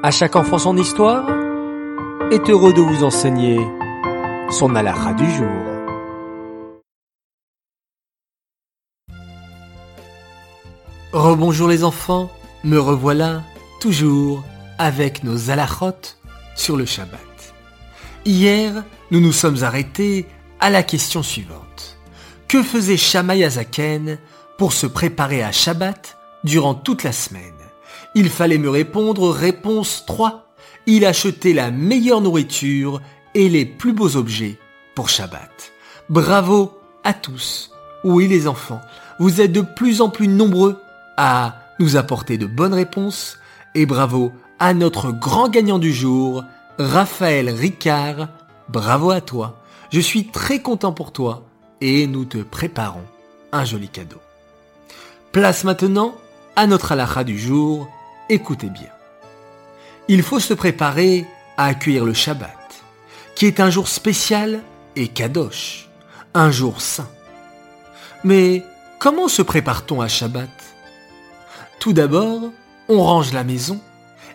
À 0.00 0.12
chaque 0.12 0.36
enfant 0.36 0.58
son 0.58 0.76
histoire 0.76 1.28
est 2.30 2.48
heureux 2.48 2.72
de 2.72 2.80
vous 2.80 3.02
enseigner 3.02 3.58
son 4.48 4.76
halakha 4.76 5.12
du 5.14 5.28
jour. 5.28 5.48
Rebonjour 11.12 11.66
les 11.66 11.82
enfants, 11.82 12.30
me 12.62 12.78
revoilà 12.78 13.42
toujours 13.80 14.44
avec 14.78 15.24
nos 15.24 15.50
halachot 15.50 16.14
sur 16.54 16.76
le 16.76 16.86
Shabbat. 16.86 17.18
Hier, 18.24 18.84
nous 19.10 19.20
nous 19.20 19.32
sommes 19.32 19.64
arrêtés 19.64 20.26
à 20.60 20.70
la 20.70 20.84
question 20.84 21.24
suivante. 21.24 21.98
Que 22.46 22.62
faisait 22.62 22.96
Shammai 22.96 23.42
Azaken 23.42 24.18
pour 24.58 24.72
se 24.72 24.86
préparer 24.86 25.42
à 25.42 25.50
Shabbat 25.50 26.16
durant 26.44 26.74
toute 26.74 27.02
la 27.02 27.12
semaine? 27.12 27.57
Il 28.14 28.30
fallait 28.30 28.58
me 28.58 28.70
répondre 28.70 29.30
réponse 29.30 30.04
3. 30.06 30.46
Il 30.86 31.04
achetait 31.04 31.52
la 31.52 31.70
meilleure 31.70 32.20
nourriture 32.20 33.00
et 33.34 33.48
les 33.48 33.64
plus 33.64 33.92
beaux 33.92 34.16
objets 34.16 34.58
pour 34.94 35.08
Shabbat. 35.08 35.72
Bravo 36.08 36.72
à 37.04 37.12
tous. 37.12 37.70
Oui 38.04 38.28
les 38.28 38.46
enfants, 38.46 38.80
vous 39.18 39.40
êtes 39.40 39.52
de 39.52 39.60
plus 39.60 40.00
en 40.00 40.08
plus 40.08 40.28
nombreux 40.28 40.80
à 41.16 41.56
nous 41.80 41.96
apporter 41.96 42.38
de 42.38 42.46
bonnes 42.46 42.74
réponses 42.74 43.38
et 43.74 43.86
bravo 43.86 44.32
à 44.58 44.74
notre 44.74 45.12
grand 45.12 45.48
gagnant 45.48 45.78
du 45.78 45.92
jour, 45.92 46.44
Raphaël 46.78 47.50
Ricard. 47.50 48.28
Bravo 48.68 49.10
à 49.10 49.20
toi. 49.20 49.60
Je 49.90 50.00
suis 50.00 50.28
très 50.28 50.60
content 50.60 50.92
pour 50.92 51.12
toi 51.12 51.44
et 51.80 52.06
nous 52.06 52.24
te 52.24 52.38
préparons 52.38 53.04
un 53.52 53.64
joli 53.64 53.88
cadeau. 53.88 54.20
Place 55.32 55.64
maintenant 55.64 56.14
à 56.58 56.66
notre 56.66 56.90
halakha 56.90 57.22
du 57.22 57.38
jour. 57.38 57.88
Écoutez 58.28 58.68
bien. 58.68 58.90
Il 60.08 60.24
faut 60.24 60.40
se 60.40 60.54
préparer 60.54 61.24
à 61.56 61.66
accueillir 61.66 62.04
le 62.04 62.14
Shabbat, 62.14 62.82
qui 63.36 63.46
est 63.46 63.60
un 63.60 63.70
jour 63.70 63.86
spécial 63.86 64.62
et 64.96 65.06
kadosh, 65.06 65.88
un 66.34 66.50
jour 66.50 66.80
saint. 66.80 67.08
Mais 68.24 68.64
comment 68.98 69.28
se 69.28 69.40
prépare-t-on 69.40 70.00
à 70.00 70.08
Shabbat? 70.08 70.50
Tout 71.78 71.92
d'abord, 71.92 72.50
on 72.88 73.04
range 73.04 73.32
la 73.32 73.44
maison 73.44 73.80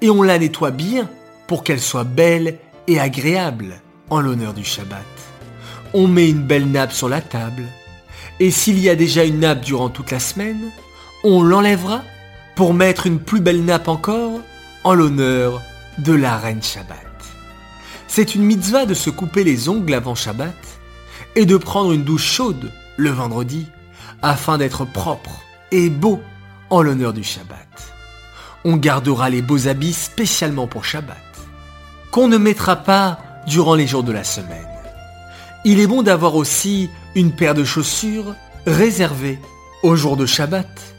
et 0.00 0.08
on 0.08 0.22
la 0.22 0.38
nettoie 0.38 0.70
bien 0.70 1.10
pour 1.46 1.64
qu'elle 1.64 1.82
soit 1.82 2.04
belle 2.04 2.56
et 2.86 2.98
agréable 2.98 3.82
en 4.08 4.20
l'honneur 4.20 4.54
du 4.54 4.64
Shabbat. 4.64 5.04
On 5.92 6.08
met 6.08 6.30
une 6.30 6.46
belle 6.46 6.70
nappe 6.70 6.92
sur 6.92 7.10
la 7.10 7.20
table 7.20 7.64
et 8.40 8.50
s'il 8.50 8.78
y 8.78 8.88
a 8.88 8.96
déjà 8.96 9.22
une 9.22 9.40
nappe 9.40 9.60
durant 9.60 9.90
toute 9.90 10.12
la 10.12 10.18
semaine, 10.18 10.70
on 11.28 11.42
l'enlèvera 11.42 12.04
pour 12.54 12.72
mettre 12.72 13.06
une 13.06 13.18
plus 13.18 13.40
belle 13.40 13.64
nappe 13.64 13.88
encore 13.88 14.40
en 14.84 14.94
l'honneur 14.94 15.60
de 15.98 16.12
la 16.12 16.36
reine 16.36 16.62
Shabbat. 16.62 16.96
C'est 18.06 18.36
une 18.36 18.44
mitzvah 18.44 18.86
de 18.86 18.94
se 18.94 19.10
couper 19.10 19.42
les 19.42 19.68
ongles 19.68 19.94
avant 19.94 20.14
Shabbat 20.14 20.54
et 21.34 21.44
de 21.44 21.56
prendre 21.56 21.92
une 21.92 22.04
douche 22.04 22.30
chaude 22.30 22.70
le 22.96 23.10
vendredi 23.10 23.66
afin 24.22 24.56
d'être 24.56 24.84
propre 24.84 25.42
et 25.72 25.90
beau 25.90 26.22
en 26.70 26.80
l'honneur 26.80 27.12
du 27.12 27.24
Shabbat. 27.24 27.92
On 28.64 28.76
gardera 28.76 29.28
les 29.28 29.42
beaux 29.42 29.66
habits 29.66 29.94
spécialement 29.94 30.68
pour 30.68 30.84
Shabbat, 30.84 31.16
qu'on 32.12 32.28
ne 32.28 32.38
mettra 32.38 32.76
pas 32.76 33.18
durant 33.48 33.74
les 33.74 33.88
jours 33.88 34.04
de 34.04 34.12
la 34.12 34.24
semaine. 34.24 34.68
Il 35.64 35.80
est 35.80 35.88
bon 35.88 36.04
d'avoir 36.04 36.36
aussi 36.36 36.88
une 37.16 37.32
paire 37.32 37.54
de 37.54 37.64
chaussures 37.64 38.36
réservée 38.64 39.40
au 39.82 39.96
jour 39.96 40.16
de 40.16 40.24
Shabbat, 40.24 40.95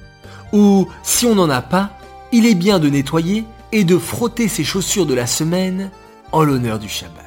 ou 0.54 0.88
si 1.04 1.26
on 1.26 1.36
n'en 1.36 1.50
a 1.50 1.62
pas, 1.62 1.92
il 2.32 2.46
est 2.46 2.56
bien 2.56 2.80
de 2.80 2.90
nettoyer 2.90 3.46
et 3.72 3.84
de 3.84 3.98
frotter 3.98 4.48
ses 4.48 4.64
chaussures 4.64 5.06
de 5.06 5.14
la 5.14 5.28
semaine 5.28 5.92
en 6.32 6.44
l'honneur 6.44 6.80
du 6.80 6.90
Shabbat. 6.90 7.26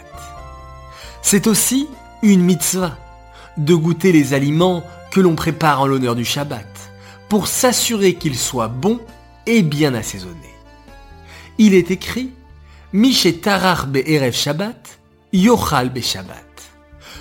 C'est 1.23 1.47
aussi 1.47 1.89
une 2.23 2.43
mitzvah 2.43 2.97
de 3.57 3.75
goûter 3.75 4.13
les 4.13 4.35
aliments 4.35 4.85
que 5.11 5.21
l'on 5.21 5.35
prépare 5.35 5.81
en 5.81 5.87
l'honneur 5.87 6.15
du 6.15 6.25
Shabbat 6.25 6.67
pour 7.29 7.47
s'assurer 7.47 8.15
qu'ils 8.15 8.39
soient 8.39 8.69
bons 8.69 9.01
et 9.47 9.63
bien 9.63 9.95
assaisonnés. 9.95 10.35
Il 11.59 11.75
est 11.75 11.91
écrit 11.91 12.33
Mishe 12.93 13.41
tarar 13.41 13.87
be'erev 13.87 14.33
Shabbat, 14.33 14.99
yochal 15.33 15.91
be 15.91 16.01
Shabbat. 16.01 16.45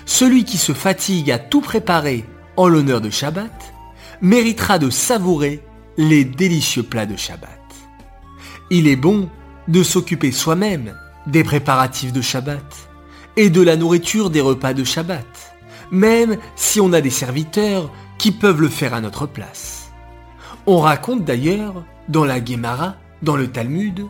Celui 0.06 0.44
qui 0.44 0.58
se 0.58 0.74
fatigue 0.74 1.30
à 1.30 1.38
tout 1.38 1.62
préparer 1.62 2.26
en 2.58 2.68
l'honneur 2.68 3.02
de 3.02 3.10
Shabbat 3.10 3.74
méritera 4.22 4.80
de 4.80 4.90
savourer 4.90 5.62
les 6.00 6.24
délicieux 6.24 6.84
plats 6.84 7.06
de 7.06 7.18
Shabbat. 7.18 7.60
Il 8.70 8.88
est 8.88 8.96
bon 8.96 9.30
de 9.68 9.84
s'occuper 9.84 10.32
soi-même 10.32 10.96
des 11.28 11.44
préparatifs 11.44 12.14
de 12.14 12.22
Shabbat 12.22 12.90
et 13.36 13.50
de 13.50 13.62
la 13.62 13.76
nourriture 13.76 14.30
des 14.30 14.40
repas 14.40 14.74
de 14.74 14.86
Shabbat, 14.86 15.28
même 15.92 16.38
si 16.56 16.80
on 16.80 16.94
a 16.94 17.02
des 17.02 17.10
serviteurs 17.10 17.92
qui 18.18 18.32
peuvent 18.32 18.62
le 18.62 18.70
faire 18.70 18.94
à 18.94 19.02
notre 19.02 19.26
place. 19.26 19.92
On 20.66 20.80
raconte 20.80 21.26
d'ailleurs 21.26 21.84
dans 22.08 22.24
la 22.24 22.44
Gemara, 22.44 22.96
dans 23.22 23.36
le 23.36 23.50
Talmud, 23.50 24.06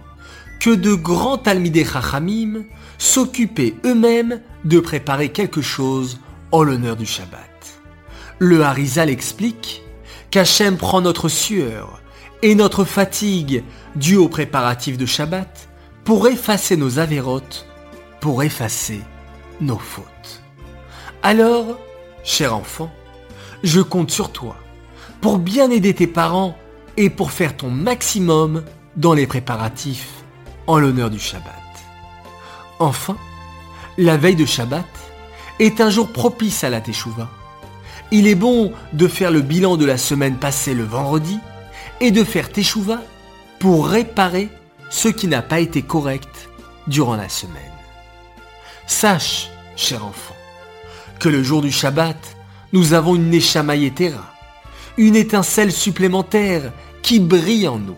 que 0.60 0.70
de 0.70 0.94
grands 0.94 1.40
Talmidei 1.40 1.86
Chachamim 1.86 2.66
s'occupaient 3.00 3.74
eux-mêmes 3.84 4.42
de 4.64 4.80
préparer 4.80 5.30
quelque 5.30 5.64
chose 5.64 6.20
en 6.52 6.62
l'honneur 6.62 6.96
du 6.96 7.08
Shabbat. 7.08 7.82
Le 8.38 8.62
Harizal 8.62 9.10
explique 9.10 9.82
qu'Hachem 10.32 10.78
prend 10.78 11.02
notre 11.02 11.30
sueur 11.30 12.02
et 12.42 12.56
notre 12.56 12.86
fatigue 12.86 13.64
due 13.96 14.18
aux 14.18 14.30
préparatifs 14.30 14.98
de 14.98 15.06
Shabbat 15.06 15.70
pour 16.04 16.28
effacer 16.28 16.78
nos 16.78 17.00
avérotes, 17.00 17.66
pour 18.22 18.44
effacer 18.44 19.02
nos 19.62 19.78
fautes. 19.78 20.42
Alors, 21.24 21.78
cher 22.24 22.56
enfant, 22.56 22.92
je 23.64 23.82
compte 23.82 24.12
sur 24.12 24.32
toi 24.32 24.56
pour 25.22 25.38
bien 25.38 25.70
aider 25.70 25.94
tes 25.94 26.08
parents 26.08 26.58
et 26.96 27.10
pour 27.10 27.32
faire 27.32 27.58
ton 27.58 27.70
maximum 27.70 28.64
dans 28.96 29.14
les 29.14 29.28
préparatifs 29.28 30.24
en 30.68 30.80
l'honneur 30.80 31.10
du 31.10 31.20
Shabbat. 31.20 31.54
Enfin, 32.80 33.18
la 33.98 34.16
veille 34.16 34.36
de 34.36 34.46
Shabbat 34.46 34.86
est 35.60 35.82
un 35.82 35.90
jour 35.90 36.12
propice 36.12 36.64
à 36.64 36.70
la 36.70 36.80
Teshuvah. 36.80 37.30
Il 38.12 38.28
est 38.28 38.36
bon 38.36 38.74
de 38.94 39.08
faire 39.08 39.30
le 39.30 39.42
bilan 39.42 39.78
de 39.78 39.86
la 39.86 39.98
semaine 39.98 40.38
passée 40.38 40.74
le 40.74 40.84
vendredi 40.84 41.38
et 42.02 42.12
de 42.12 42.24
faire 42.24 42.52
Teshuvah 42.52 43.02
pour 43.60 43.88
réparer 43.88 44.50
ce 44.90 45.10
qui 45.10 45.28
n'a 45.28 45.44
pas 45.44 45.60
été 45.60 45.84
correct 45.84 46.50
durant 46.88 47.16
la 47.16 47.30
semaine. 47.30 47.56
Sache, 48.88 49.50
cher 49.76 50.04
enfant, 50.04 50.36
que 51.20 51.30
le 51.30 51.44
jour 51.44 51.62
du 51.62 51.72
Shabbat, 51.72 52.18
nous 52.74 52.94
avons 52.94 53.16
une 53.16 53.30
Neshama 53.30 53.76
Yetera, 53.76 54.34
une 54.98 55.16
étincelle 55.16 55.72
supplémentaire 55.72 56.72
qui 57.04 57.20
brille 57.20 57.68
en 57.68 57.78
nous. 57.78 57.98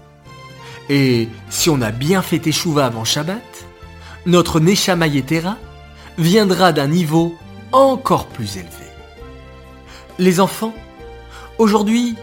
Et 0.90 1.30
si 1.50 1.70
on 1.70 1.82
a 1.82 1.92
bien 1.92 2.22
fait 2.22 2.40
Teshuvah 2.40 2.88
avant 2.88 3.06
Shabbat, 3.06 3.42
notre 4.26 4.60
Neshama 4.60 5.08
Yetera 5.08 5.58
viendra 6.18 6.74
d'un 6.74 6.88
niveau 6.88 7.34
encore 7.72 8.28
plus 8.28 8.58
élevé. 8.58 8.81
Les 10.22 10.40
enfants, 10.40 10.76
aujourd'hui, 11.58 12.16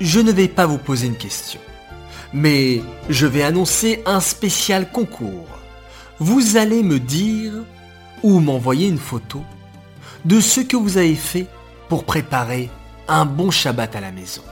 je 0.00 0.18
ne 0.18 0.32
vais 0.32 0.48
pas 0.48 0.66
vous 0.66 0.76
poser 0.76 1.06
une 1.06 1.14
question, 1.14 1.60
mais 2.32 2.82
je 3.08 3.28
vais 3.28 3.44
annoncer 3.44 4.02
un 4.06 4.18
spécial 4.18 4.90
concours. 4.90 5.46
Vous 6.18 6.56
allez 6.56 6.82
me 6.82 6.98
dire 6.98 7.52
ou 8.24 8.40
m'envoyer 8.40 8.88
une 8.88 8.98
photo 8.98 9.40
de 10.24 10.40
ce 10.40 10.62
que 10.62 10.76
vous 10.76 10.98
avez 10.98 11.14
fait 11.14 11.46
pour 11.88 12.02
préparer 12.02 12.70
un 13.06 13.24
bon 13.24 13.52
Shabbat 13.52 13.94
à 13.94 14.00
la 14.00 14.10
maison. 14.10 14.42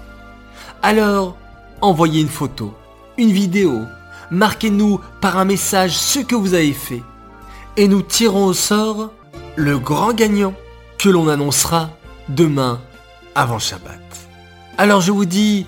Alors, 0.81 1.37
envoyez 1.81 2.21
une 2.21 2.29
photo, 2.29 2.73
une 3.19 3.33
vidéo, 3.33 3.81
marquez-nous 4.31 5.01
par 5.21 5.39
un 5.39 5.45
message 5.45 5.99
ce 5.99 6.21
que 6.21 6.37
vous 6.37 6.55
avez 6.55 6.73
fait 6.73 7.03
et 7.77 7.89
nous 7.89 8.03
tirons 8.03 8.45
au 8.45 8.55
sort 8.55 9.11
le 9.57 9.81
grand 9.81 10.13
gagnant 10.13 10.55
que 10.99 11.09
l'on 11.09 11.27
annoncera 11.27 11.91
demain 12.29 12.81
avant 13.35 13.59
Shabbat. 13.59 14.01
Alors 14.79 15.01
je 15.01 15.13
vous 15.13 15.25
dis 15.25 15.67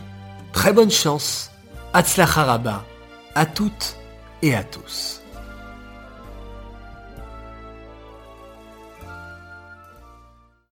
très 0.52 0.72
bonne 0.72 0.90
chance, 0.90 1.50
Hatzlacharaba, 1.93 2.84
à 3.34 3.46
toutes 3.46 3.96
et 4.43 4.55
à 4.55 4.64
tous. 4.64 5.24